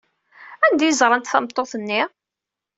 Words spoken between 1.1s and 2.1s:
tameṭṭut-nni?